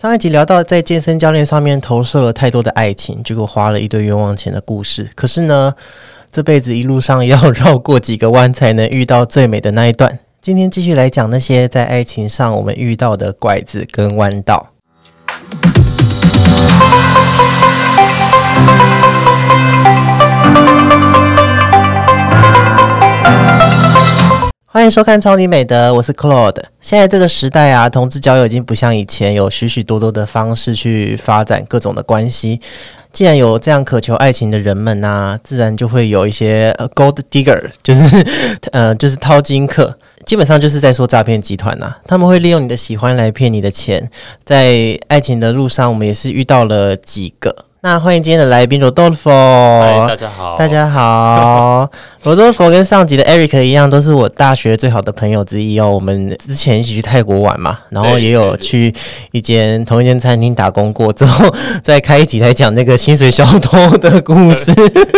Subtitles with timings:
[0.00, 5.10] 上一集聊到在健身教练上面投射了太多的爱情，结果花了一堆冤枉钱的故事。
[5.14, 5.74] 可是呢，
[6.32, 10.18] 这辈子一路上要绕过几个弯才能遇到最美的那一段。
[10.40, 14.70] 今天继续来讲那些在爱情上我们遇到的拐子跟弯道。
[24.72, 26.62] 欢迎收看《超级美德》，我是 Claude。
[26.80, 32.60] 现在这个时代啊，同志交友已经不像以前有许许多多的方式去发展各种的关系。
[33.12, 38.24] 既然有这样渴求爱情的人们呐，自然就会有一些 Gold Digger，就是
[38.70, 41.96] 呃，就是掏金客，基本上就是在说诈骗集团呐。
[42.04, 44.08] 他们会利用你的喜欢来骗你的钱。
[44.44, 47.64] 在爱情的路上，我们也是遇到了几个。
[47.82, 49.30] 那欢迎今天的来宾罗多佛，
[50.06, 51.90] 大家好，大家好。
[52.24, 55.90] 罗多佛跟上集的 Eric 一样，都是我大学最好的朋友之一哦。
[55.90, 58.94] 我们之前一起去泰国玩嘛，然后也有去
[59.32, 61.50] 一间同一间餐厅打工过，之后
[61.82, 64.70] 再开一集来讲那个薪水小偷 的故事。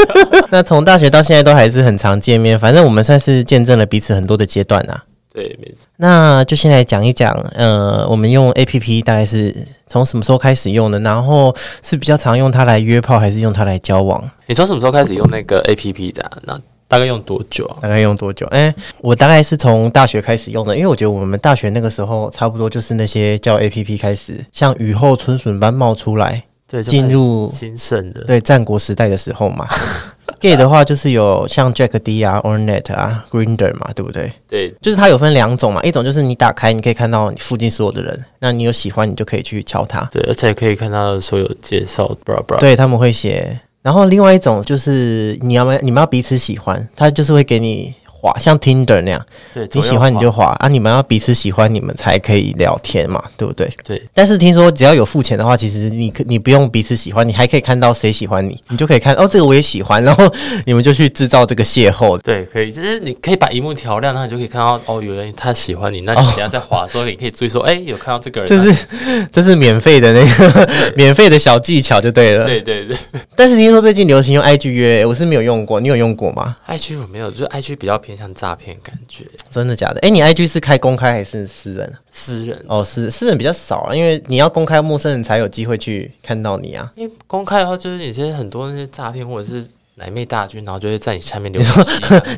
[0.50, 5.00] 那从大学到现在都还是很常见面，反正我们算是见证了彼此很多的阶段呐。
[5.33, 5.86] 对，没错。
[5.97, 9.55] 那就先来讲一讲，呃，我们用 A P P 大概是
[9.86, 10.98] 从什么时候开始用的？
[11.00, 14.22] 然后是比较常用它来约炮，还是用它来交往？
[14.47, 16.30] 你从什么时候开始用那个 A P P 的？
[16.42, 17.66] 那大概用多久？
[17.80, 18.47] 大概用多久？
[18.48, 29.67] 哎，我大概是从大学开始用的，因为我觉得我们大学那个时候差不多就是那些叫 A P P 开始像雨后春笋般冒出来，对，进入兴盛的，对，战国时代的时候嘛。
[30.41, 34.33] gay 的话就是有像 Jack D 啊，Ornet 啊，Grinder 嘛，对不对？
[34.48, 40.00] 对，就是它有分两种嘛，一种就是你打开，你可以看到你附近所有的人，那你有喜欢，你就可以去敲它。
[40.12, 42.58] 对，而且可以看到所有介绍，bra bra。
[42.58, 47.94] 对他们会写，然后另外一种就是你要不你们要彼此喜欢，他就是会给你。
[48.22, 50.68] 滑像 Tinder 那样，对，你喜欢你就滑啊！
[50.68, 53.68] 你们要彼此喜欢，你们才可以聊天嘛，对不对？
[53.84, 54.00] 对。
[54.14, 60.24] 但是听说只要有付钱的话，其实你你不用彼此喜欢，你还可以看到谁喜欢你，你就可以看哦，这个我也喜欢， 然后
[60.64, 62.16] 你们就去制造这个邂逅。
[62.22, 68.48] 对，可以，就是你可以把荧幕调亮，然后你就可以看到哦，有人他喜欢你，那你等下在滑的时候，你可以注意说，哎，有看到这个人。
[68.48, 68.86] 这是
[69.32, 72.46] 这是免费的那个免费的小技巧就对了。
[72.46, 72.96] 对对对。
[73.34, 78.95] 但是听说最近流行用 IG 约，我是没有用过，你有用过吗？IG 我没有，就是 IG 比较偏向诈骗感。
[78.95, 80.00] 感觉真的假的？
[80.00, 81.92] 哎，你 I G 是开公开还是私人？
[82.11, 86.92] 私人哦，私私人比较少啊，因为你要公开，陌生人才有机会去看到你啊。
[86.96, 91.70] 因为公开的话，就是有些很多那些诈骗或者是 奶妹大军，然后就会在你下面留 言。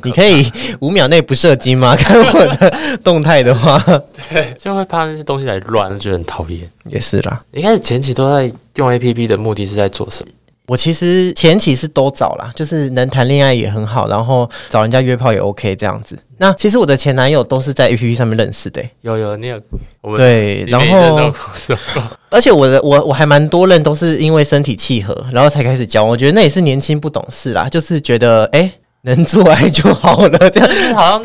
[0.03, 0.45] 你可以
[0.81, 1.95] 五秒内不射精吗？
[1.99, 3.79] 看我的动态的话，
[4.31, 6.69] 对，就会怕那些东西来乱，就很讨厌。
[6.87, 10.33] 也是啦，一开始前期都在用 A P P 的目的是在做什么？
[10.67, 16.19] 我其实前期是都找啦，就是能谈恋爱也很好，然后找人家约炮也 OK 这样子。
[16.39, 19.61] 那其实我的前男友都是在 A P P 上面认识的，有有你有
[20.17, 21.33] 对，然后
[22.31, 26.03] 而且我的我我还蛮多人都是因为身体契合，然后才开始交。
[26.03, 28.73] 我觉得那也是年轻不懂事啦，就是觉得哎
[29.03, 31.23] 能做爱就好了，这样好像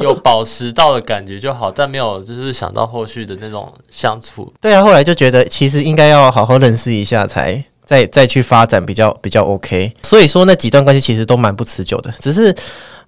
[0.00, 4.52] 有保持到的感觉就好，但没有就是想到后续的那种相处。
[4.60, 7.64] 对啊，后来就觉得其实应该要好好认识一下才。
[7.86, 12.12] 再再去发展比较比较 OK，所以说那几段关系其实都蛮不持久的。
[12.18, 12.52] 只是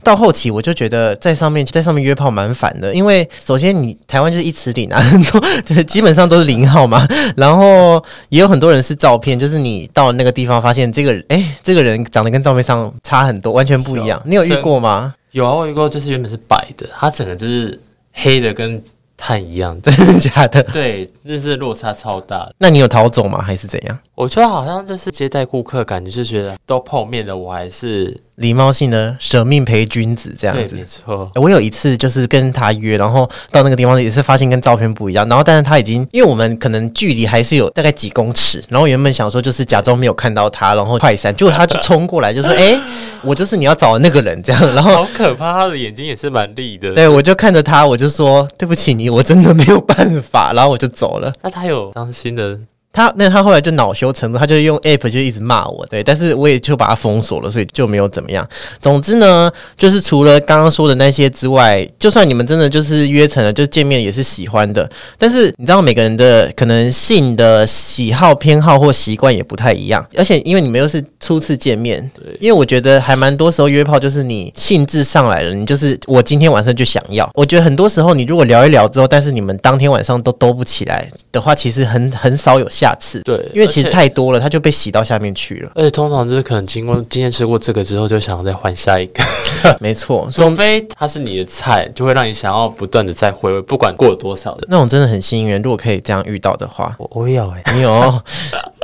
[0.04, 7.04] 到后期我就觉得在上面在上面约炮蛮烦的，因为首先你台湾就是一词零啊，很 多基本上都是零号嘛。
[7.36, 14.22] 然后也有很多人是照片，就是你到那个地方发现这个人，哎，这个人长得跟照片上差很多，完全不一样。
[14.24, 15.12] 你有遇过吗？
[15.32, 17.78] 有啊，我遇过，就是原本是白的，他整个就是
[18.12, 18.80] 黑的跟。
[19.18, 20.62] 碳一样， 真的假的？
[20.72, 22.50] 对，那是落差超大。
[22.56, 23.42] 那你有逃走吗？
[23.42, 23.98] 还是怎样？
[24.14, 28.18] 我觉得好像就是接待顾客，感觉是觉得都碰面了，我还是。
[28.38, 31.30] 礼貌性的舍命陪君子这样子，没错。
[31.34, 42.80] 我有一次就是跟他约，然后到那个地方也是发现跟照片不一样，然后但是他已经，因为我们可能距离还是有大概几公尺，然后原本想说就是假装没有看到他，然后快闪，结果他就冲过来就说：“哎，
[43.22, 46.94] 我就是你要找的那个人。”这样，然后好可怕，他的眼睛也是蛮利的。
[46.94, 51.32] 对，我就看着他，我就说：“对不起你，我真的没有办法。”然后我就走了。
[51.42, 52.56] 那他有伤心的。
[52.90, 58.44] 他那他后来就恼羞成怒，他就用 app 就一直骂我，对，但是我也就把他封锁了，所以就没有怎么样。
[58.80, 64.88] 总之呢，就是除了刚刚说的那些之外，就算你们真的就是约成了，就见面也是喜欢的。
[65.18, 77.30] 但是你知道每个人的可能性的喜好、偏好或习惯也不太一样，而且因为你们又是初次见面，对，因为我觉得还蛮多时候约炮就是你兴致上来了，你就是我今天晚上就想要。
[77.34, 82.66] 我觉得很多时候你如果聊一聊之后，但是你们当天晚上都兜不起来的话，其实很很少有。
[82.78, 85.72] 下次，对，因为其实太多了，它就被洗到下面去了。
[85.74, 89.22] 而且通常就是可能经过今天吃过这个之后，就想要再换下一个，
[89.80, 94.66] 没错， 除非它是你的菜，就会让你想要不断的再回味，不管过了多少的。
[94.70, 98.22] 那种真的很幸运，如果可以这样遇到的话，我有哎、 你有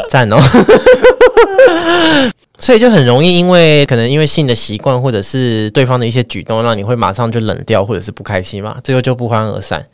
[0.09, 0.37] 赞哦。
[2.59, 9.85] 所以就很容易，因为可能因为性的习惯，或者是对方的一些举动，让你会马上就冷掉，或者是不开心嘛，最后就不欢而散。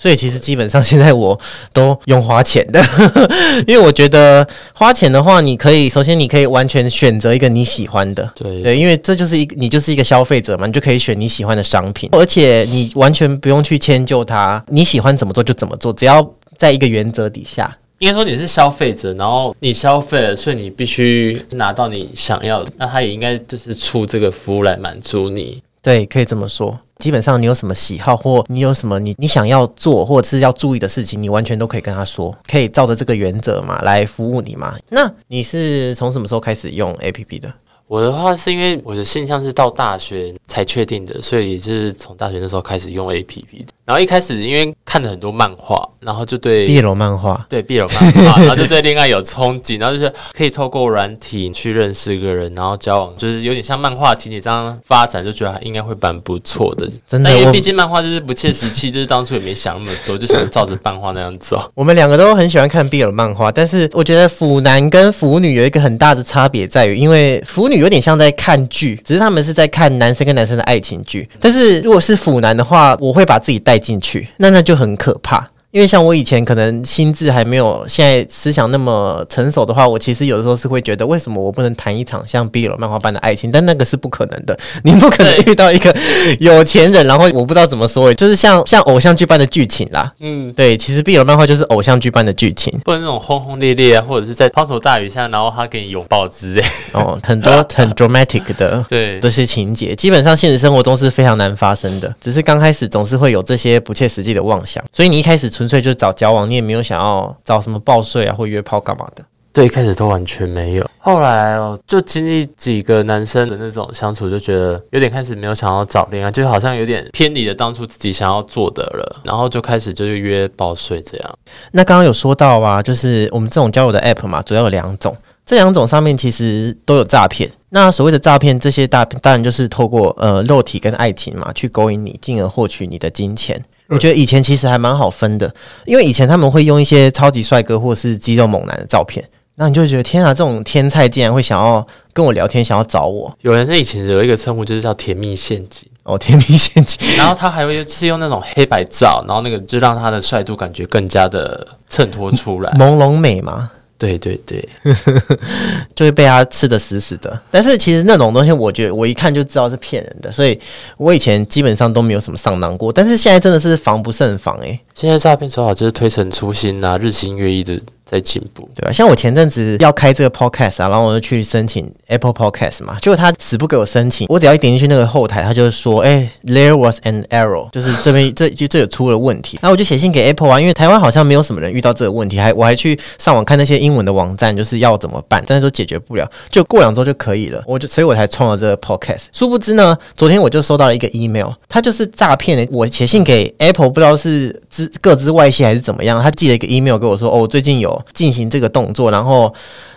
[0.00, 1.38] 所以其实基本上现在我
[1.74, 2.82] 都用花钱的，
[3.68, 16.26] 因为我觉得花钱的话，你可以首先你可以完全选择一个你喜欢的，对对，因为这就是一个你就是一个消费者嘛，你就可以选你喜欢的商品，而且你完全不用去迁就它，你喜欢怎么做就怎么做，只要
[16.56, 17.76] 在一个原则底下。
[17.98, 25.62] 应该说你是消费者，然后你消费了，所以你必须拿到你想要的，那他也应该就是出这个服务来满足你。
[25.82, 26.78] 对，可以这么说。
[26.98, 34.76] 基本上你有什么喜好，或你有什么你你想要做或者是要注意的事情，你完全都可以跟他说，可以照着这个原则嘛来服务你嘛。
[34.90, 37.50] 那你是从什么时候开始用 APP 的？
[37.86, 43.72] 我的话是因为我的现象是到大学才确定的，所以也是从大学的时候开始用 A P P 的。
[43.90, 56.88] 然后一开始因为看了很多漫画，然后就对毕业楼漫画，对 BL 漫画， 然后就对恋爱有憧憬，然后就是可以透过软体去认识一个人，然后交往，就是有点像漫画情节这样发展，就觉得应该会蛮不错的。
[57.04, 61.60] 真的因为毕竟漫画就是不切实际，就是当初也没想那么多，就想照着漫画那样走。
[61.74, 71.28] 我们两个都很喜欢看 BL 漫画，但是我觉得腐男跟腐女有一个很大的差别在于，因为腐女有点像在看剧，只是他们是在看男生跟男生的爱情剧。
[71.40, 75.50] 但是如果是腐男的话，我会把自己带进去，那那就很可怕。
[75.72, 83.52] 因为像我以前可能心智还没有现在思想那么成熟的话，我其实有的时候是会觉得，为什么我不能谈一场像 BL 漫画般的爱情？
[83.52, 85.94] 但那个是不可能的， 你不可能遇到一个
[86.40, 90.12] 有钱人，然后我不知道怎么说，就是像像偶像剧般的剧情啦。
[90.18, 96.64] 嗯，对，其实 BL 漫画就是偶像剧般的剧情或者那种轰轰烈烈啊，或者是在滂沱大雨下，然后他给你拥抱之类。
[96.92, 102.12] 哦，很多 很 dramatic 的对，这些情节，基本上现实生活中是非常难发生的。
[102.20, 109.22] 只是刚开始总是会有这些不切实际的妄想，所以你一开始纯粹就找交往，你也没有想要找什么报税啊或约炮干嘛的。
[109.52, 121.38] 对，一开始都完全没有，后来哦，就经历几个男生的那种相处，就觉得有点开始没有想要找恋爱，就好像有点偏离了当初自己想要做的了，然后就开始就是约报税这样。
[121.72, 125.14] 那刚刚有说到啊，就是我们这种交友的 app 嘛，主要有两种，
[125.44, 127.50] 这两种上面其实都有诈骗。
[127.68, 133.62] 那所谓的诈骗，这些大当然就是透过呃肉体跟爱情嘛，去勾引你，进而获取你的金钱。
[133.90, 135.52] 我觉得以前其实还蛮好分的，
[135.84, 139.22] 因为以前他们会用一些超级帅哥或是肌肉猛男的照片，
[139.56, 146.98] 那你就会觉得天啊，这种天才竟然会想要跟我聊天，想要找我有人在以前有一个称呼就是叫甜蜜陷阱，哦，甜蜜陷阱。
[147.16, 152.72] 然后他还会是用那种黑白照，然后那个就让他的帅度感觉更加的衬托出来。
[152.78, 153.70] 朦胧美嘛，
[154.00, 154.66] 对对对，
[155.94, 157.38] 就会被他吃的死死的。
[157.50, 160.58] 但是其实那种东西，我觉得我一看就知道是骗人的，所以
[160.96, 162.90] 我以前基本上都没有什么上当过。
[162.90, 167.78] 但是现在真的是防不胜防诶、现在诈骗手法就是推陈出新啊，日新月异的
[168.10, 168.68] 在进步。
[168.74, 168.92] 对吧？
[168.92, 174.26] 像我前阵子要开这个 podcast 啊，然后我就去申请 Apple Podcast 嘛，结果他死不给我申请。
[174.28, 187.62] 我只要一点进去那个后台，他就说：“哎、t h e r e was an error，就是这边 这就这有出了问题。”然后我就写信给 Apple 啊，因为台湾好像没有什么人遇到这个问题，还我还去上网看那些英文的网站，就是要怎么办，但是都解决不了，就过两周就可以了。
[187.66, 189.24] 我就所以我才创了这个 podcast。
[189.32, 192.68] 殊不知呢，昨天我就收到了一个 email，它就是诈骗的。
[192.70, 199.52] 我写信给 Apple，不知道是资各自外泄还是怎么样，他寄了一个 email 给我说：“哦，我最近有进行这个动作，然后。”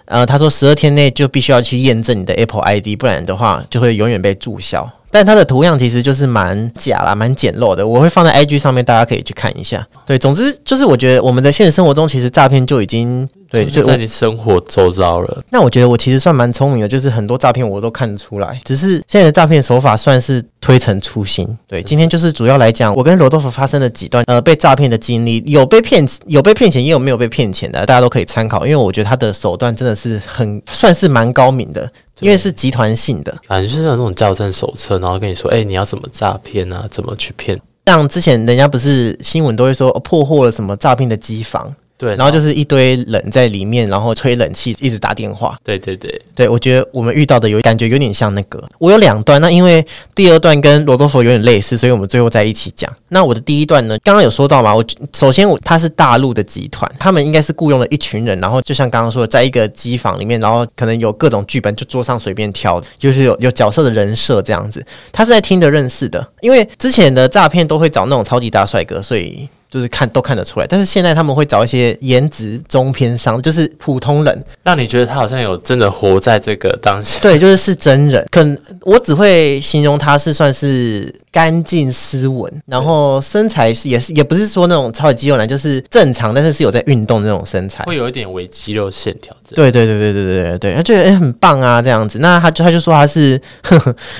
[0.06, 4.88] 呃，他说十二天内就必须要去验证你的 Apple ID，不然的话就会永远被注销。
[5.14, 7.88] 但它的图样其实就是蛮假啦，蛮简陋的。
[7.88, 9.88] 我会放在 IG 上面，大家可以去看一下。
[10.08, 15.44] 对，总之就是我觉得我们的现实生活中，其实诈骗就已经对，就在你生活周遭了。
[15.52, 21.48] 那我觉得我其实算蛮聪明的，就是很多诈骗我都看得出来，只是现在的诈骗手法算是推陈出新。
[21.68, 28.66] 对，今天就是主要来讲，我跟罗豆腐发生的几段呃被诈骗的经历，有被骗有被骗钱，也有没有被骗钱的，大家都可以参考。
[28.66, 31.88] 因为我觉得他的手段真的是很算是蛮高明的，
[32.24, 33.38] 因为是集团性的。
[33.48, 37.60] 反正就是有那种教战手册，然后跟你说，哎、你要怎么诈骗啊，怎么去骗。
[37.86, 45.58] 像之前人家不是新闻都会说、哦破获了什么诈骗的机房，对，然后就是一堆人在里面，然后吹冷气，一直打电话。
[45.64, 48.62] 对对对，对，我觉得我们遇到的有感觉有点像那个。
[48.78, 52.92] 我有两段，那因为第二段跟罗多佛有点类似，所以我们最后在一起讲。
[53.10, 54.84] 那我的第一段呢，刚刚有说到嘛，我
[55.14, 64.86] 首先我他是大陆的集团，他们应该是雇佣了一群人，然后就像刚刚说的，在一个机房里面，然后可能有各种剧本，就桌上随便挑，就是有有角色的人设这样子。
[65.12, 69.48] 他是在听着认识的，因为之前的诈骗都会找那种超级大帅哥，所以。
[69.74, 70.68] 就是看都看得出来。
[70.70, 77.20] 但是现在他们会找一些颜值中偏上，就是普通人，让你觉得他好像有真的活在这个当下。
[77.20, 78.24] 对，就是是真人。
[78.30, 89.36] 可能我只会形容他是算是干净斯文，然后身材是也是也不是说那种超级肌肉男，就是正常，但是是有在运动那种身材，会有一点微肌肉线条。
[89.56, 93.42] 对对对对对对对，他觉得哎很棒啊这样子，那他就他就说他是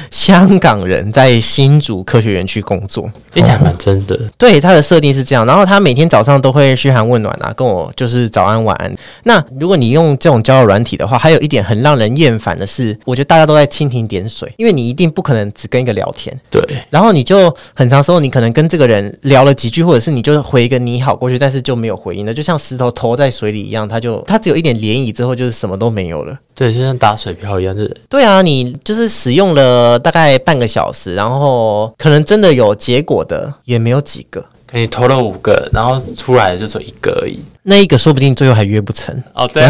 [0.10, 4.20] 香港人在新竹科学园区工作，听起来蛮真的。
[4.36, 8.92] 对他的设定是这样，然后他每天早上都会嘘寒问暖啊，跟我就是早安晚安。
[9.24, 16.36] 那如果你用这种交友软体的话，还有一点很让人厌烦的是，我觉得大家都在蜻蜓点水，因为你一定不可能只跟一个聊天。
[16.50, 17.03] 对，然后。
[17.12, 26.38] 你就很长时候，你可能跟这个人聊了几句，或者是你就回一个你好过去，但是就没有回应了，就像石头投在水里一样，它就它只有一点涟漪之后，就是什么都没有了。
[26.56, 34.44] 对，就像打水漂一样，就是对啊，你就是使用了大概半个小时，然后可能真的有结果的也没有几个。
[34.76, 37.38] 你投了五个，然后出来就只有一个而已。
[37.62, 39.64] 那一个说不定最后还约不成哦，对，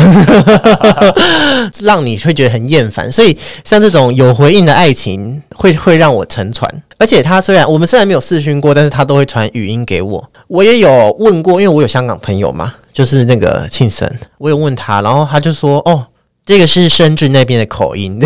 [1.83, 3.11] 让你会觉得很厌烦。
[3.11, 6.83] 所以像这种有回应的爱情，会会让我沉船。
[7.03, 10.24] 而且他虽然我们虽然没有试训过，但是他都会传语音给我。
[10.48, 16.05] 我也有问过，因为我有香港朋友嘛，就是那个庆生，我有问他，然后他就说：“哦，
[16.45, 18.17] 这个是深圳那边的口音。”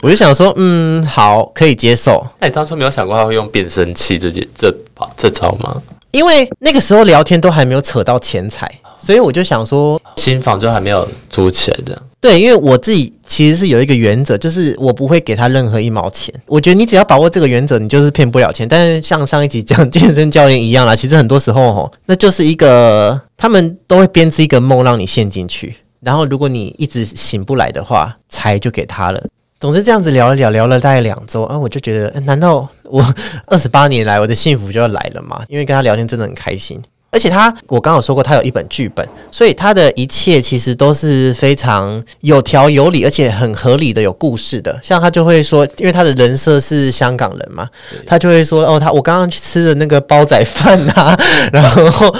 [0.00, 2.26] 我就想说，嗯，好，可以接受。
[2.40, 4.74] 那你当初没有想过他会用变声器这这这
[5.18, 5.76] 这招吗？
[6.12, 8.66] 因为那个时候聊天都还没有扯到钱财，
[8.98, 12.02] 所以我就想说，新房就还没有租起来的。
[12.20, 16.34] 对，因为我自己其实是有一个原则，就是我不会给他任何一毛钱。
[16.46, 18.66] 我觉得你只要把握这个原则，你就是骗不了钱。
[18.66, 29.24] 但是像上一集讲 健身教练一样啦，其实很多时候吼，那就是一个他们都会编织一个梦让你陷进去，然后如果你一直醒不来的话，财就给他了。
[29.60, 33.14] 总之这样子聊了聊，聊了大概两周，啊，我就觉得，难道我
[33.46, 35.44] 二十八年来我的幸福就要来了吗？
[35.48, 36.80] 因为跟他聊天真的很开心。
[37.10, 44.78] 而且他，我刚有说过，他有一本剧本，所以他的一切其实都是非常有条有理，而且很合理的，有故事的。
[44.82, 47.66] 像他就会说，因为他的人设是香港人嘛，
[48.06, 51.18] 他就会说，哦，他我刚刚去吃的那个煲仔饭啊，
[51.50, 52.14] 然后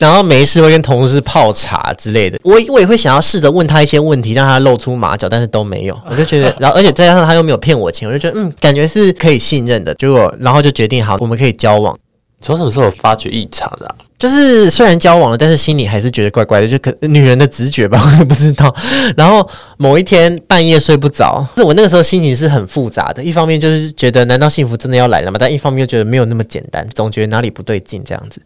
[0.00, 2.36] 然后没事会跟同事泡茶之类的。
[2.42, 5.96] 我我也会想要试着问他一些问题，让他露出马脚，但是都没有。
[6.10, 9.94] 我就觉得， 然后而且再加上他又没有骗我钱，我就觉得，嗯，感觉是可以信任的。
[9.94, 11.96] 结果，然后就决定好，我们可以交往。
[12.40, 13.94] 从什么时候发觉异常的？
[14.22, 18.72] 就是虽然交往了，但是心里还是觉得怪怪的，就可女人的直觉吧， 我也不知道。
[19.16, 19.44] 然后
[19.78, 23.20] 某一天半夜睡不着，是我那个时候心情是很复杂的。
[23.20, 25.38] 一方面就是觉得难道幸福真的要来了吗？
[25.40, 28.40] 但一方面又觉得没有那么简单，总觉得哪里不对劲这样子。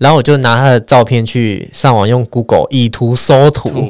[0.00, 3.88] 然后我就拿他的照片去上网用 Google 以图搜图，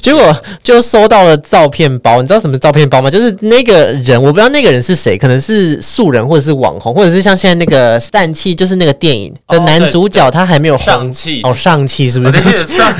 [0.00, 2.20] 结果就搜到了照片包。
[2.20, 3.08] 你知道什么照片包吗？
[3.08, 10.79] 就是那个人，我不知道那个人是谁，可能是素人或者是网红，或者是像现在那个散气，就是那个电影的男主角，他还没有。
[10.80, 12.56] 上气哦，上气是不是？
[12.66, 12.94] 上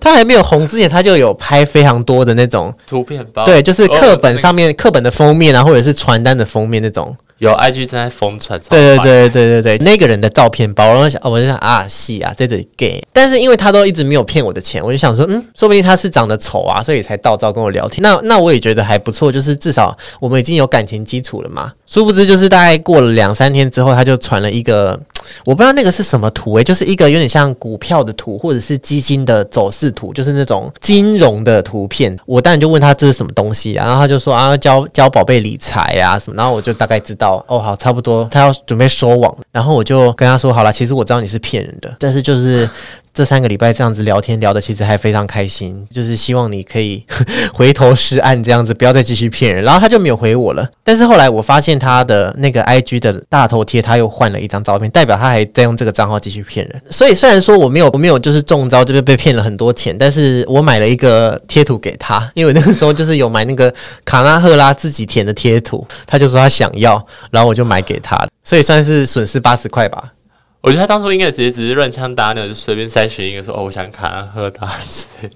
[0.00, 7.14] 他还没有红之前，他就有拍非常多的那种图片包，对，就是课本上面课本的封面啊，或者是传单的封面那种。
[7.38, 18.02] 有 IG 正在疯传，对对对对对对，那个人的照片包，然后想，我就想啊，戏啊，这个 gay，但是因为他都一直没有骗我的钱，我就想说，嗯，说不定他是长得丑啊，所以才盗照跟我聊天。
[18.02, 21.72] 那那我也觉得还不错，就是至少我们已经有感情基础了嘛。
[21.88, 24.98] 殊不知，就是大概过了两三天之后，他就传了一个，
[25.46, 32.14] 我不知道那个是什么图诶，就是一个有点像股票的图，或者是基金的走势图，就是那种金融的图片。
[32.26, 42.68] 我当然就问他这是什么东西啊，然后他就说啊，教教宝贝理财啊什么，然后我就大概知道，哦，好，差不多，他要准备收网，然后我就跟他说，好了，其实我知道你是骗人的，但是就是。
[43.18, 47.04] 这三个礼拜这样子聊天聊的其实还非常开心，就是希望你可以
[47.52, 49.64] 回头是岸这样子，不要再继续骗人。
[49.64, 50.64] 然后他就没有回我了。
[50.84, 56.80] 但是后来我发现他的那个 I G 的大头贴他又换了一张照片，代表他还在用这个账号继续骗人。
[56.92, 70.12] 所以虽然说我没有我没有就是中招，就是被骗了很多钱，但是我买了一个贴图给他，因为那个时候就是有买那个卡纳赫拉自己填的贴图，他就说他想要，然后我就买给他，所以算是损失八十块吧。
[70.60, 74.68] 我觉得他当初应该直接只是乱枪打鸟，就随便筛选一个说哦，我想看喝他，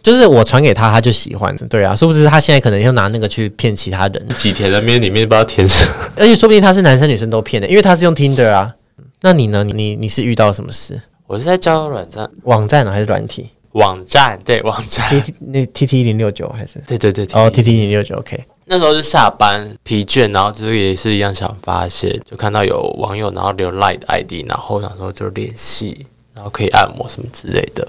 [0.03, 1.57] 就是我传给他，他就喜欢。
[1.69, 4.29] 对啊，殊不知他现在可能又拿那个去骗其他人。
[4.37, 8.75] 几填的面里面不知道填什么，而且说不定他是男生女生都骗的，因为他是用 Tinder 啊。
[9.21, 9.63] 那你呢？
[9.63, 11.01] 你你是遇到什么事？
[11.29, 14.37] 我是在交友软站网站呢，还是软体网站？
[14.45, 15.09] 对，网站。
[15.09, 16.83] T 那 T T 零六九还是？
[16.85, 18.45] 对对对，哦，T T 零六九 OK。
[18.65, 27.87] 那时候是下班疲倦，然后就是也是一样想发泄，就看到有网友然后留 Line 的 ID，然后想说就联系，然后可以按摩什么之类的。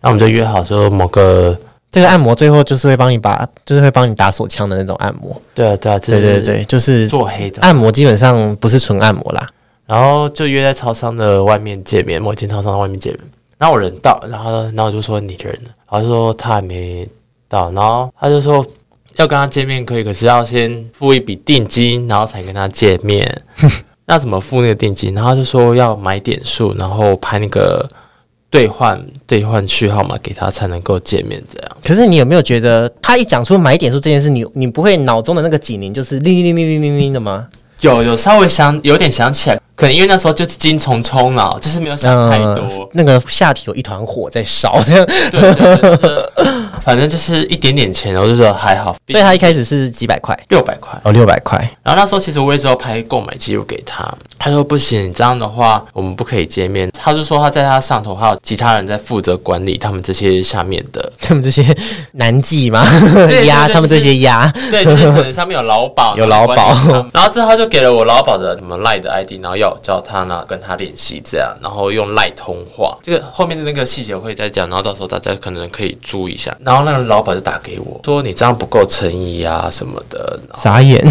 [0.00, 1.56] 那我们就约好说某个
[1.90, 5.40] 这个按摩最后就是会帮你把，就是会帮你打手枪的那种按摩。
[5.54, 9.48] 对啊，对啊，对对对，就是做黑的按摩，基本上不是纯按摩啦。
[9.86, 13.22] 然后就约在超商的外面见面，某一间超商的外面见面。
[13.58, 15.70] 然后我人到，然后然后我就说你人呢？
[15.90, 17.08] 然后就说他还没
[17.48, 18.64] 到，然后他就说
[19.16, 23.42] 要跟他见面可以，可是要先付一笔定金，然后才跟他见面。
[24.06, 25.14] 那怎么付那个定金？
[25.14, 27.88] 然后就说要买点数，然后拍那个
[28.50, 31.42] 兑换兑换序号码给他，才能够见面。
[31.52, 31.76] 这样。
[31.82, 37.46] 可是你有没有觉得，他一讲出买点数这件事，你你不会脑中的那个警铃就是铃铃铃铃铃铃铃的吗？
[37.80, 42.88] 有有稍微想有点想起来，可能因为那时候就是精虫冲脑，就是没有想太多。
[42.92, 45.06] 那个下体有一团火在烧，这样。
[45.30, 45.40] 对
[46.84, 48.94] 反正就是一点点钱，我就说还好。
[49.08, 51.58] 所以他一开始是几百块，六百块哦，六百块。
[51.82, 54.06] 然后那时候其实我也只有拍购买记录给他，
[54.38, 56.90] 他说不行，这样的话我们不可以见面。
[56.92, 61.64] 他就说他在他上头还有其他人在负责管理他们这些下面的，他们这些
[62.12, 62.86] 男妓吗？
[63.44, 66.74] 鸭，他们这些鸭，对，就是可能上面有劳保， 有劳保。
[67.14, 72.96] 然后之后他就给了我劳保的什么赖的 ID，然后要叫他呢跟他联系这样，然后用赖通话。
[73.02, 76.56] 这个后面的那个细节我会再讲，然后到时候大家可能可以注意一下。
[76.62, 81.02] 然后那个老板就打给我说你这样不够诚意啊什么的，傻眼，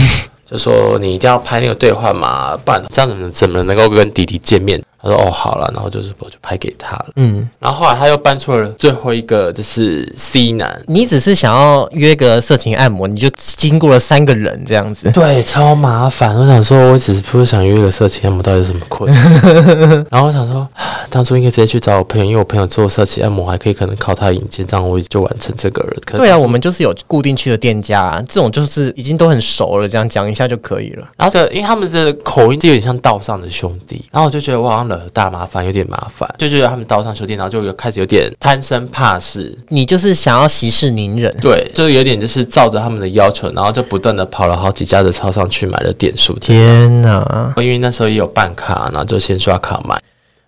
[0.45, 4.81] 就说你一定要拍那个兑换码，不然这样怎么怎么能够跟弟弟见面？
[5.03, 7.07] 他说：“哦，好了，然后就是我就拍给他了。
[7.17, 10.81] 嗯，然后后来他又搬出了最后一个，就是 C 男。
[10.88, 16.33] 你只是想要约个色情按摩，你就经过了三个人这样子，对，超麻烦。
[16.36, 20.05] 我想说，我只是不是想约个色情按摩，到底有什么困难？
[20.10, 20.65] 然后我想说，
[21.12, 25.93] 当初应该直接去找我朋友，因为我朋友做色情按摩，还可以可能靠他引荐，这样我就完成这个了。
[26.05, 31.05] 对啊，我们就是有固定去的店家，这种就是已经都很熟了，这样讲一下就可以了。
[31.17, 34.92] 然后，因为他们的口音就有点像道上的兄弟，然后我就觉得我好像。
[35.12, 39.57] 大麻烦有点麻烦，就觉得他们刀上修电脑，就有开始有点贪生怕死。
[39.69, 46.38] 你就是想要息事宁人，对，就有点就是照着他们的要求，然后就不断的跑了好几家的超商去买了点数。
[46.39, 47.53] 天哪！
[47.57, 50.01] 因为那时候也有办卡，然后就先刷卡买。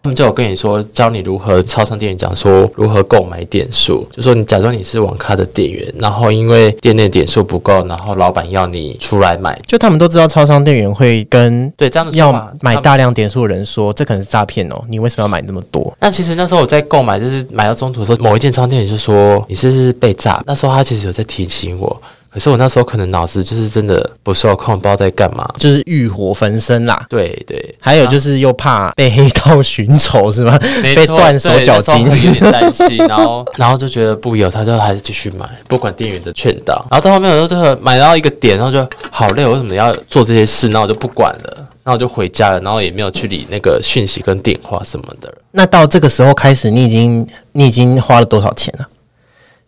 [0.05, 12.31] 他们就有跟你说，教你如何超商店员讲说如何购买点数，就说你假装你是网咖的店员，然后因为店内点数不够，然后老板要你出来买，就他们都知道超商店员会跟对这样子要
[12.61, 15.91] 买大量点数的人说，这可能是诈骗哦，你为什么要买那么多？
[15.99, 20.39] 那其实那时候我在购买，就是买到中途的时候，某一件商店员就说你是不是被诈？
[20.45, 21.99] 那时候他其实有在提醒我。
[22.35, 27.05] 可是我那时候可能脑子就是真的不受控，不知道在干嘛，就是欲火焚身啦。
[27.09, 30.59] 对对，还有就是又怕被黑道寻仇，是吗？
[30.83, 32.97] 被断手脚筋，有点担心。
[33.07, 36.85] 然后，然后就觉得不有，他就还是继续买，不管店员的劝导。
[36.91, 40.67] 然后到后面有时候这个买到一个点，然后就好累，我为什么要做这些事？
[40.67, 45.33] 那我就不管了，那我就回家了，然后也没有去理那个讯息跟电话什么的。
[45.51, 48.85] 那到这个时候开始，你已经你已经花了多少钱了？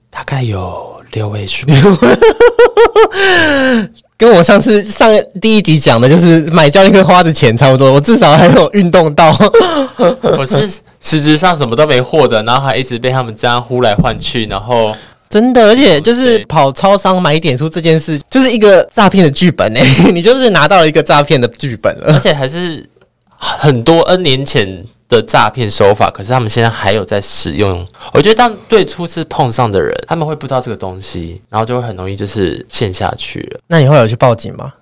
[0.10, 0.98] 大概有。
[1.14, 1.66] 六位数，
[4.18, 7.92] 跟我上次上第一集讲的，就是买教练课花的钱差不多。
[7.92, 9.38] 我至少还有运动到，
[10.38, 10.68] 我是
[11.00, 14.96] 实质上什么都没获得，然后还一直被他们这样呼来唤去，然后
[15.30, 22.90] 真的，而且就是跑超商买点数这件事，就是一个诈骗的剧本哎， 你就是拿到了一个诈骗的剧本了，而且还是
[23.38, 24.84] 很多 N 年前。
[25.10, 27.86] 的诈骗手法，可是他们现在还有在使用。
[28.14, 33.60] 我觉得当对初次碰上的人，他们会不知道这个东西，然后就会很容易就是陷下去了。
[33.68, 34.74] 那你后来有去报警吗？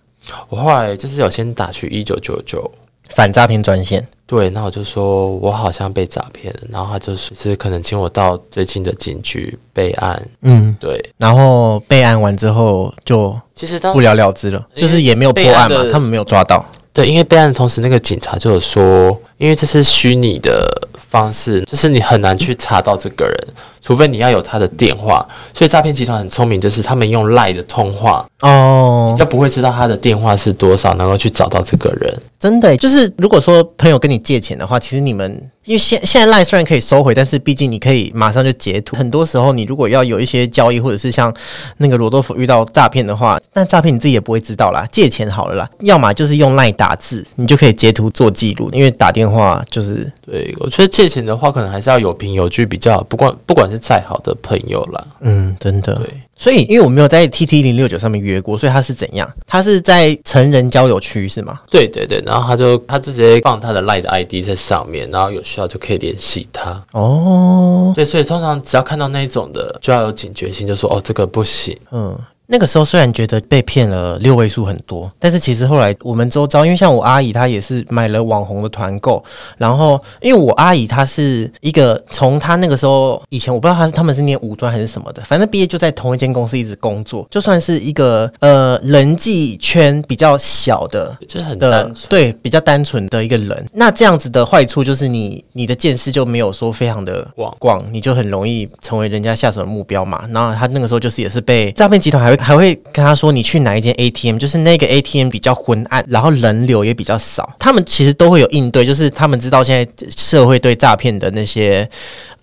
[0.49, 2.71] 我后来就是有先打去一九九九
[3.11, 4.05] 反诈骗专线。
[4.27, 10.19] 对，那我就说我好像被诈骗了，然后他就是是可能请我到最近的警局备案。
[10.41, 10.99] 嗯，对。
[11.19, 16.65] 然后备案完之后就其实不了了之了，就是也没有破案嘛，他们没有抓到。
[16.91, 20.65] 对，因为备案的同时，那个警察就有说，因为这是虚拟的
[20.97, 23.47] 方式，就是你很难去查到这个人，
[23.85, 25.23] 除非你要有他的电话。
[25.53, 32.13] 所以诈骗集团很聪明，就是他们用赖的通话哦，就不会知道他的电话是多少，能够去找到这个人。
[32.39, 35.49] 真的，就是如果说朋友跟你借钱的话，其实你们。
[35.65, 38.95] 因为现现在赖虽然可以收回，但是毕竟你可以马上就截图。
[38.95, 41.33] 很多时候，你如果要有一些交易，或者是像
[41.77, 44.85] 那个罗多福遇到诈骗的话，那诈骗你自己也不会知道啦。
[44.91, 48.69] 借钱好了啦，要么就是用赖打字，你就可以截图做记录。
[48.73, 53.01] 因为打电话就是，对我觉得借钱的话，可能还是要有凭有据比较。
[53.09, 56.09] 不管不管是再好的朋友啦，嗯，真的对。
[56.37, 59.31] 所以，因为我没有在 T T 零六九上面约过，所以他是怎样？
[59.47, 61.61] 他是在成人交友区是吗？
[61.71, 66.83] 对对对，然后他就他就直接放他的 Light ID 在上面，然后有需要就可以联系他。
[66.91, 71.75] 哦，对，所以通常只要看到那种的，就要有警觉性，就说哦，这个不行。
[71.91, 72.17] 嗯。
[72.47, 79.23] 那个时候虽然觉得被骗了六位数很多，但是其实后来我们周遭，因为像我阿姨她也是买了网红的团购，
[79.57, 91.15] 然后因为我阿姨她是一个从她那个时候以前我不知道她是他们是念五专还是什么的，反正毕业就在同一间公司一直工作，就算是一个呃人际圈比较小的。
[91.27, 92.09] 就是很的单纯。
[92.09, 100.27] 对比较单纯的一个人，那这样子的坏处就是你你的见识就没有说非常的广广，你就很容易成为人家下手的目标嘛。
[100.31, 107.55] 然后她那个时候就是也是被诈骗集团还还会跟他说你去哪一间 ATM，就是那个 ATM 比较昏暗，然后人流也比较少。
[107.59, 111.87] 他们其实都会有应对，就是他们知道现在社会对诈骗的那些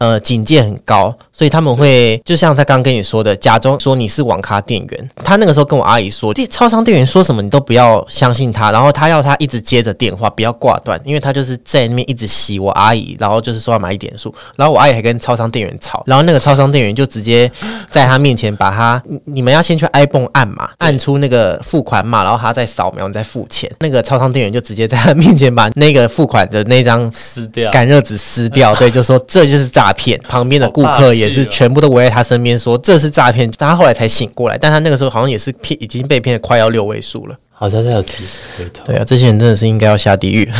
[0.02, 5.10] 呃警戒很高，所以他们会就像他刚刚跟你说的，假装说你是网咖店员。
[5.22, 17.48] 他那个时候跟我阿姨说，店超商店员说什么你都不要相信他，然后他要他一直接着电话，不要挂断，因为他就是在那边一直洗我阿姨，然后就是说要买一点数，然后我阿姨还跟超商店员吵， 然后那个超商店员就直接
[17.88, 23.70] 在他面前把他，你你们要先去 iPhone 按嘛，按出那个付款码，然后他再扫描，你再付钱。
[23.78, 30.18] 那个超商店员就直接在他面前把那个付款的那张撕掉，感热纸撕掉，对，就说这就是诈骗。
[30.28, 37.36] 旁边的顾客也是全部都围在他身边说这是诈骗，但他后来才醒过来，但他那个时候好像也是骗，已经被骗的快要六位数了。
[37.54, 38.82] 好像在有提示回头。
[38.84, 40.50] 对啊，这些人真的是应该要下地狱。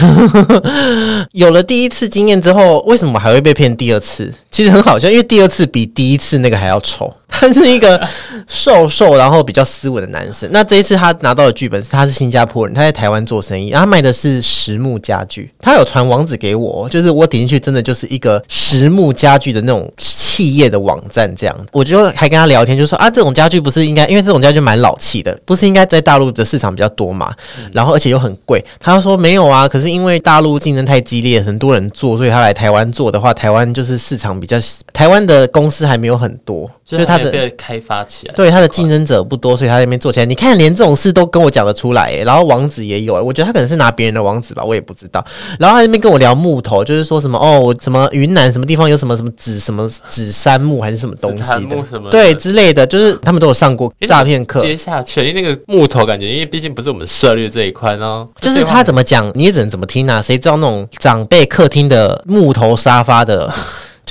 [1.32, 4.32] 有了第一次经验之后，为什么还会被骗第二次？
[4.52, 7.12] 其实很好笑，因为第二次比第一次那个还要丑。
[7.34, 7.98] 他是一个
[8.46, 10.46] 瘦瘦，然后比较斯文的男生。
[10.52, 15.50] 那这一次他拿到的剧本是他是新加坡人，他在台湾做生意，然后他卖的是实木家具。
[15.58, 21.56] 他有传网址给我，就是我点进去真的就是一个实木家具的那种企业的网站这样。
[21.72, 27.32] 我就还跟他聊天，就说啊，这种家具不是应该，因为这种家具蛮老气的，不是应该在大陆的市场比较多嘛？
[27.72, 28.62] 然后而且又很贵。
[28.78, 34.58] 他说没有啊，可是因为大陆竞争太激烈，很多人做，所以他来台湾做的话，台湾就是市场比较，
[34.92, 37.30] 台湾的公司还没有很多，就是他的。
[37.30, 40.26] 被开发起来，对他的竞争者不多，所以他那边做起来。
[40.26, 45.24] 你看，连这种事都跟我讲得出来，欸然后网址也有，欸我觉得他可能是拿别人的网址吧，我也不知道。
[45.58, 54.60] 然后他那边跟我聊木头，就是说什么哦，我什么云南什么地方有什么什么紫什么紫杉木还是什么东西的什么的对之类的，就是他们都有上过诈骗课。
[54.60, 60.20] 接下去，因为那个木头感觉，因为毕竟不是我们涉猎这一块呢，就是他怎么讲，你也只能怎么听啊？
[60.20, 63.50] 谁知道那种长辈客厅的木头沙发的，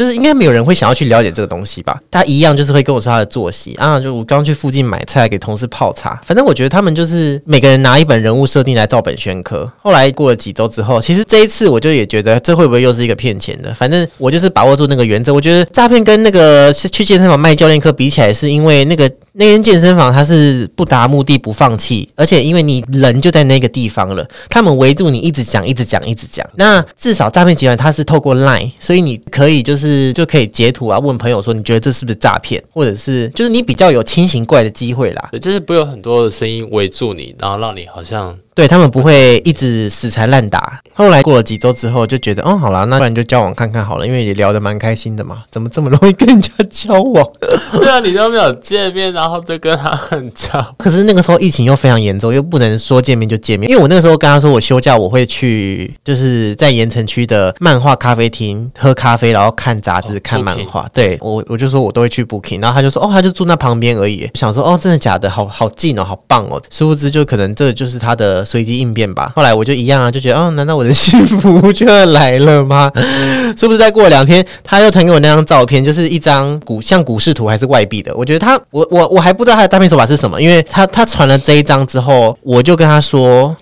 [0.02, 2.02] 就是应该没有人会想要去了解这个东西吧？
[2.10, 9.72] 他一样就是会跟我说他的作息啊，就我刚去附近买菜给同事泡茶，反正我觉得他们就是每个人拿一本人物设定来照本宣科。
[9.84, 13.72] 后来过了几周之后，其实这一次我就也觉得这会不会又是一个骗钱的？
[13.76, 15.32] 反正我就是把握住那个原则。
[15.32, 26.46] 我觉得诈骗跟那个去健身房卖教练课比起来，是因为那个那间健身房它是不达目的不放弃，而且因为你人就在那个地方了，他们围住你一直讲一直讲一直讲。
[26.56, 35.30] 那至少诈骗集团它是透过 Line，所以你可以就是就可以截图啊，问朋友说你觉得这是不是诈骗，或者是就是你比较有清醒过来的机会啦。
[35.32, 40.80] 对，就是不有很多的声音围住你，然后让你好像对他们不会一直死缠烂打。
[40.94, 45.40] 后来过了几周之后，就觉得，哦，好啦，那不然就交往看看好了，因为也聊得蛮开心的嘛。
[45.50, 47.28] 怎么这么容易跟人家交往？
[47.74, 53.68] 对啊，你都没有见面，然后就跟他很交， 可是那个时候疫情又非常严重，又不能说见面就见面。
[53.68, 60.88] 因为我那个时候跟他说，我休假我会去，就是在盐城区的漫画咖啡厅喝咖啡，然后看杂志、哦看漫画。
[60.94, 64.30] 对我，我就说我都会去 Booking，然后他就说，哦，他就住那旁边而已。
[64.36, 65.28] 想说，哦，真的假的？
[65.32, 66.62] 好好近哦，好棒哦。
[66.70, 69.32] 殊不知，就可能这就是他的随机应变吧。
[69.34, 72.92] 后来我就一样啊，就觉得，哦，难道我的幸福就要来了吗？
[73.56, 78.14] 是不是再过两天，他又传给我那张照片，就是一张股像股市图还是外币的？
[78.16, 83.56] 我觉得他，我我我还不知道他的诈骗手法是什么，因为他他传了这一张之后，我就跟他说：“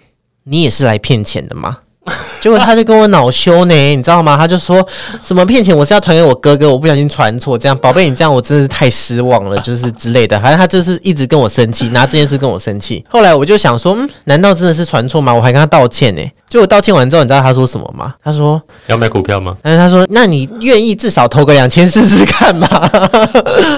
[0.46, 1.78] 你也是来骗钱的吗？”
[2.42, 4.38] 结果他就跟我恼羞呢，你知道吗？
[4.38, 4.86] 他就说
[5.24, 10.40] 什么骗钱，我是要传给我哥哥，我不小心传错，这样宝贝，你这样我真的是太失望了，就是之类的。
[10.40, 13.06] 反正他就是一直跟我生气，拿这件事跟我生气。
[13.10, 15.34] 后来我就想说，嗯，难道真的是传错吗？
[15.34, 16.22] 我还跟他道歉呢。
[16.48, 18.16] 结果道歉完之后，你知道他说什么吗？
[18.24, 19.56] 他说，要买股票吗？
[19.62, 22.68] 但是他说，那你愿意至少投个两千试试看吗？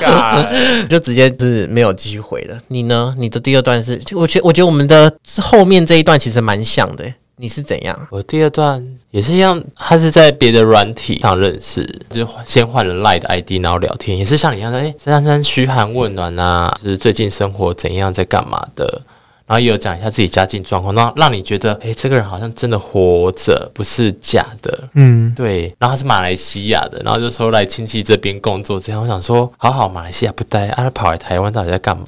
[0.89, 2.57] 就直接是没有机会了。
[2.69, 3.13] 你呢？
[3.17, 7.03] 你的第二段是，就我觉我觉得我们的后面这一段其实蛮像的。
[7.41, 7.99] 你是怎样？
[8.11, 19.01] 我第二段也是一样，他是在别的软体上认识，就先换了 Line 的 ID，然后聊天，也是像你一样的，哎，三三三嘘寒问暖啊，就是最近生活怎样，在干嘛的，
[19.47, 25.75] 然后也有讲一下自己家境状况，让让你觉得，哎，这个人好像真的活着，不是假的，嗯，对。
[25.79, 32.03] 然后他是马来西亚的，然后就说来亲戚这边工作，这样我想说，好好马来西亚不待，啊，他跑来台湾到底在干嘛？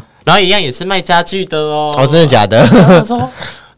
[0.24, 2.66] 然后一样也是卖家具的哦，哦，真的假的？
[2.66, 3.30] 他说。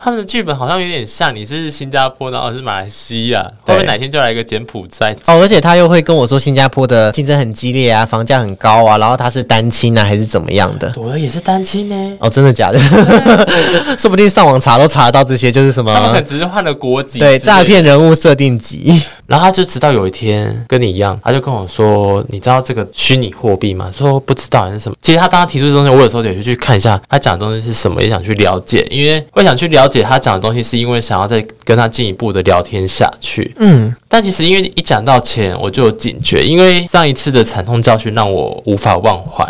[0.06, 5.12] 他们的剧本好像有点像，你是新加坡，然后是马来西亚，会不会哪天就来一个柬埔寨？
[5.26, 10.92] 哦，而且他又会跟我说新加坡的竞争很激烈啊，房价很高啊，然后他是单亲啊，还是怎么样的？
[10.96, 12.16] 我的也是单亲呢。
[12.20, 12.78] 哦，真的假的？
[13.98, 15.92] 说不定上网查都查得到这些，就是什么？
[15.92, 17.18] 他们可能只是换了国籍。
[17.18, 19.02] 对，诈骗人物设定集。
[19.26, 24.96] 然后他就直到有一天跟你一样，他就跟我说：“你知道这个虚拟货币吗？”说不知道还是什么。
[25.02, 33.54] 其实他当他提出这东西，我有时候也会去看一下他讲的东西是什么，也想去了解，因为会想去了解他讲的东西，是因为想要再跟他进一步的聊天下去。
[33.58, 39.44] 嗯，但其实因为一讲到钱，我就有警觉，因为上一次的惨痛教训让我无法忘怀。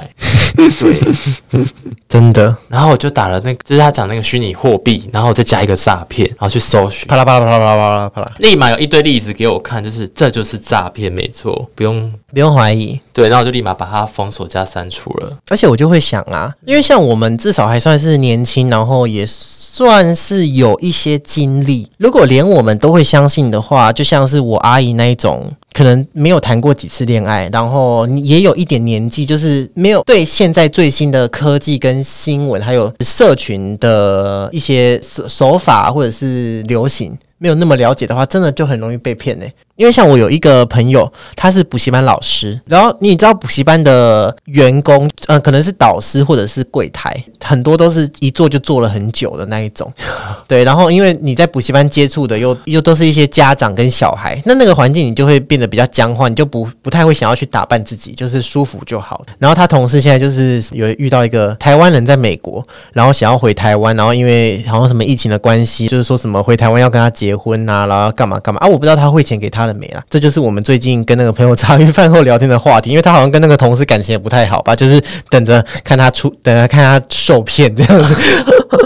[0.57, 1.65] 对，
[2.09, 2.57] 真的。
[2.69, 12.99] 然后我就打了那个，就是他讲那个虚拟货币，然后再加一个诈骗，然后去搜寻，啪啦啪啦啪啦啪啦啪啦，立马有一堆例子给我看，就是这就是诈骗，没错，不用不用怀疑。
[13.13, 15.37] 对，然后我就立马把它封锁加删除了。
[15.49, 21.89] 而且我就会想啊，因为像我们至少还算是年轻，然后也算是有一些经历。
[21.99, 25.51] 如果连我们都会相信的话，就像是我阿姨那一种。
[25.73, 39.45] 可能没有谈过几次恋爱，然后也有一点年纪，就是没有对现现在最新的科技跟新闻，还有社群的一些手手法或者是流行，没有那么了解的话，真的就很容易被骗呢。
[39.77, 49.93] 因为像我有一个朋友，他是补习班老师，然后你知道补习班的员工，呃，可能是导师或者是柜台，很多都是一做就做了很久的那一种。
[50.49, 59.23] 对，然后因为你在补习班接触的又又都是一些家长跟小孩，那那个环境你就会变得比较僵化，你就不不太会想要去打扮自己，就是舒服就好。
[59.39, 69.66] 然后他同事现在就是有遇到一个台湾人在美国，然后想要回台湾，然后因为好像什么疫情的关系，就是说什么回台湾要跟他结婚啊，然后干嘛干嘛啊，我不知道他汇钱给他。
[69.67, 70.03] 了没了？
[70.09, 78.17] 这就是我们最近跟那个朋友茶余饭后聊天的话题，因为他好像跟那个同事感情也不太好吧，就是等着看他出，等着看他受骗这样子，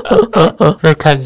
[0.83, 1.21] 那看。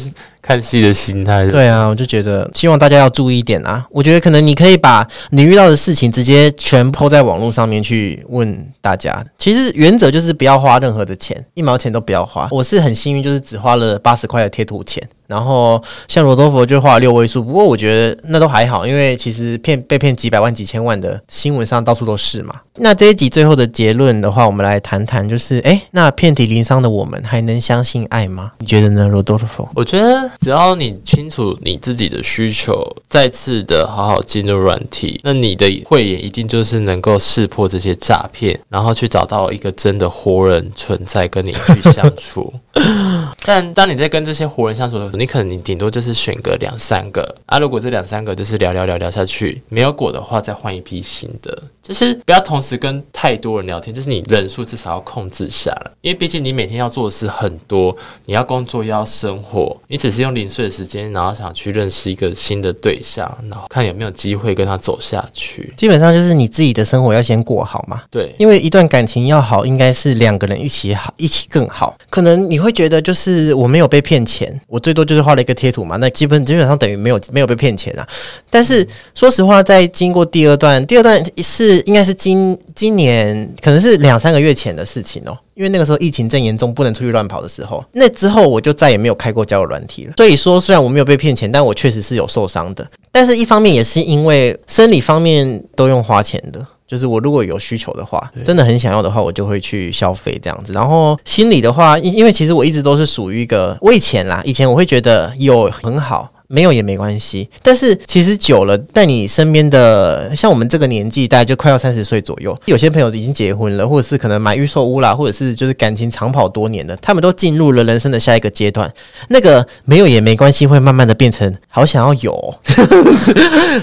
[0.45, 3.83] 看戏的心态，对啊，我就觉得希望大家要注意一点啊。
[3.89, 9.25] 我觉得可能你可以把你遇到的事情直接全抛在网络上面去问大家。
[9.39, 12.47] 其实原则就是不要花任何的钱，一毛钱都不要花。
[12.51, 15.01] 我是很幸运，就是只花了八十块的贴图钱。
[15.27, 22.55] 然后像罗多佛就花了六位数，不过我觉得那都还好，因为其实骗被骗几百万、几千万的新闻上到处都是嘛。
[22.77, 28.51] 那这一集最后的结论的话，我们来谈谈，就是哎，那遍体鳞伤的我们还能相信爱吗？
[28.59, 29.67] 你觉得呢，罗多佛？
[29.73, 30.29] 我觉得。
[30.41, 42.53] 只要你清楚你自己的需求，再次的好好进入软体，那你的慧眼一定就是能够识破这些诈骗，然后去找到一个真的活人存在跟你去相处。
[43.45, 47.57] 但当你在跟这些活人相处的时候，你可能你顶多就是选个两三个啊。
[47.59, 51.63] 如果这两三个就是聊聊聊聊下去没有果的话，再换一批新的。
[51.81, 65.71] 就是不要同时跟太多人聊天，就是你人数至少要控制下来，因为毕竟你每天要做的事很多，你要工作又要生活，你只是用零碎的时间，然后想去认识一个新的对象，然后看有没有机会跟他走下去。
[65.77, 68.01] 基本上就是你自己的生活要先过好嘛。
[68.09, 71.95] 对，因为一段感情要好，应该是两个人一起好，一起更好。
[72.09, 78.05] 可能你会会觉得就是我没有被骗钱，我最多就是画了一个贴图嘛，那基本基本上等于没有没有被骗钱啊。
[78.49, 81.85] 但是说实话，在经过第二段，第二段是。
[81.85, 87.83] 应该是今今年可能是两三个月前的事情哦，因为那个时候疫情正严重，不能出去乱跑的时候。
[87.91, 90.13] 那之后我就再也没有开过交友软体了。
[90.17, 92.85] 所以说，虽然我没有被骗钱，但我确实是有受伤的。
[93.11, 100.71] 但是一方面也是因为生理方面都用花钱的，就是我如果有需求的话，真的很想要的话，我就会去消费这样子。
[100.73, 106.29] 然后心里的话，因因为其实我一直都是属于一个为钱啦，以前我会觉得有很好。
[106.47, 118.93] 没有也没关系，但是其实久了，在你身边的像我们这个年纪，大概就快要三十岁左右，有些朋友已经结婚了，或者是可能买预售屋啦，或者是就是感情长跑多年的，他们都进入了人生的下一个阶段。
[119.29, 122.55] 那个没有也没关系，会慢慢的变成好想要有。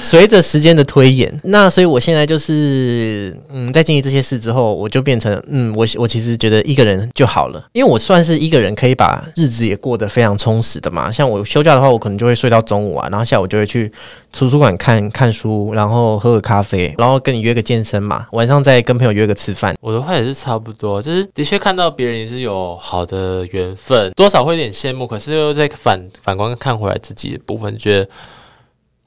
[0.00, 11.10] 随着时间的推演，那所以我现在就是嗯，在经历这些事之后，我就变成嗯，我我其实觉得一个人就好了，因为我算是一个人可以把日子也过得非常充实的嘛。
[11.10, 12.51] 像我休假的话，我可能就会睡。
[12.52, 13.90] 到中午啊，然后下午就会去
[14.32, 19.74] 图书馆看看书，然后喝个咖啡，然后跟你约个健身嘛，晚上再跟朋友约个吃饭。
[19.80, 28.08] 我的话也是差不多，就是的确看到别人也是有好的缘分，多少会有点羡慕，可是又在反反观看回来自己的部分，觉得。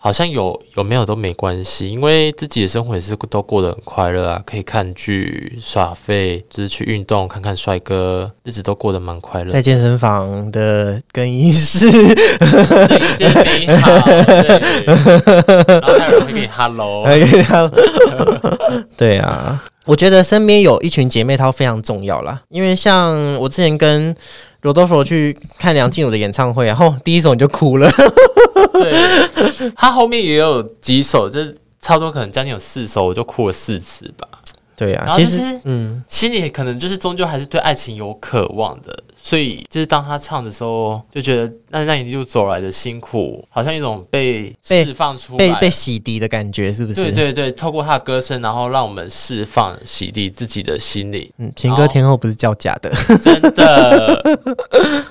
[0.06, 9.50] 好像有有没有都没关系，因为自己的生活也是都过得很快乐啊，可以看剧、耍废，就是去运动、看看帅哥，日子都过得蛮快乐。
[9.50, 11.90] 在健身房的更衣室，
[13.18, 13.90] 健身好，
[14.86, 14.96] 然
[15.82, 17.04] 后还有人会给你 hello，
[18.96, 24.16] 对啊，我觉得身边有一群姐妹淘非常重要啦，因为像我之前跟。
[24.66, 27.88] 罗德佛去看梁静茹的演唱会，然后第一首你就哭了。
[28.74, 34.28] 对，他后面也有几首，就是差不多可能将近有四首，我就哭了四次吧。
[34.76, 47.02] 对呀、其实就是嗯，心里可能就是终究还是对爱情有渴望的，所以就是当他唱的时候，就觉得那那一路走来的辛苦，好像一种被被释放出被来，被洗涤的感觉是不是？
[47.02, 51.32] 对对对，透过他的歌声，然后让我们释放、洗涤自己的心灵。
[51.38, 52.92] 嗯，情歌天后不是叫假的。
[53.24, 54.22] 真的，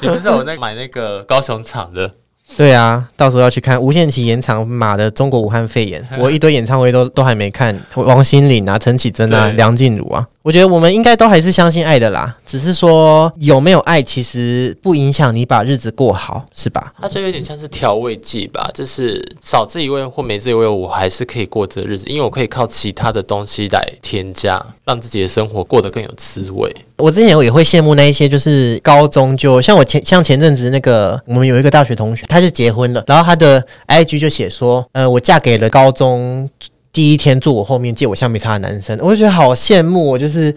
[0.01, 2.11] 你不是有那买那个高雄场的？
[2.57, 16.93] 对啊，到时候要去看无限期延长码的中国武汉肺炎，我一堆演唱会都都还没看，王心凌啊、陈绮贞啊、梁静茹啊，我觉得我们应该都还是相信爱的啦，只是说有没有爱，其实不影响你把日子过好，是吧？
[17.01, 26.71] 它就有点像是调味剂吧，就是少这一味或没这一味，我还是可以过这日子，因为我可以靠其他的东西来添加，让自己的生活过得更有滋味。
[26.99, 36.47] 我之前也会羡慕那一些，就是高中就像我前像前阵子那个，我们有一个大学同学，他就结婚了，然后他的 IG 就写说，呃，我嫁给了高中
[36.95, 40.55] 第一天坐我后面借我橡皮擦的男生，我就觉得好羡慕哦，就是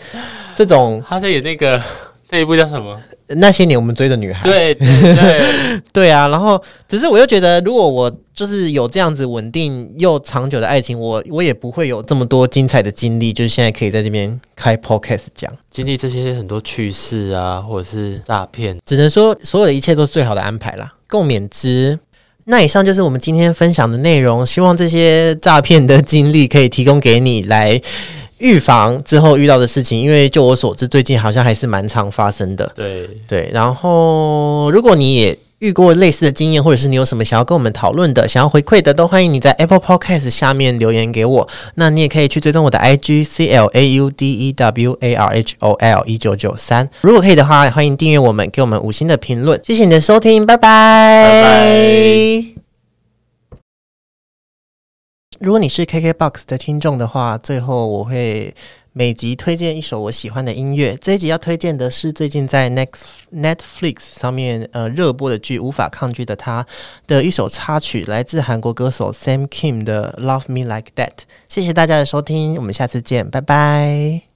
[0.56, 1.82] 这种 他在演那个
[2.30, 2.98] 那一部叫什么？
[3.30, 15.52] 那些年我们追的女孩，对对对， 对啊，然后只是我又觉得，如果我就是有这样子稳定又长久的爱情，我我也不会有这么多精彩的经历，就是现在可以在这边开 podcast 讲。
[15.70, 22.00] 经历这些很多趣事啊，或者是诈骗，只能说所有的一切都是最好的安排啦，共勉之。
[22.50, 27.80] 那以上就是我们今天分享的内容，希望这些诈骗的经历可以提供给你来
[28.38, 32.72] 预防之后遇到的事情，因为就我所知，最近好像还是蛮常发生的。
[32.74, 41.50] 对，对，然后如果你也遇过类似的经验，或者是你有什么想要跟我们讨论的、想要回馈的，都欢迎你在 Apple Podcast 下面留言给我。
[41.76, 46.88] 那你也可以去追踪我的 IG C L A U D E W A R H O L 一九九三。
[47.02, 49.60] 如果可以的话，欢迎订阅我们，给我们五星的评论。
[49.64, 52.44] 谢谢你的收听，拜拜，拜拜。
[55.40, 58.54] 如果你是 KKBOX 的听众的话，最后我会
[58.98, 60.98] 每集推荐一首我喜欢的音乐。
[61.00, 66.64] 这一集要推荐的是最近在 Next Netflix 上面呃热播的剧《无法抗拒的他》
[67.06, 71.10] 的一首插曲，来自韩国歌手 Sam Kim 的《Love Me Like That》。
[71.48, 74.27] 谢谢大家的收听，我们下次见，拜拜。